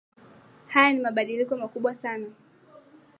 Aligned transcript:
haya 0.67 0.93
ni 0.93 0.99
mabadiliko 0.99 1.57
makubwa 1.57 1.95
sana 1.95 2.27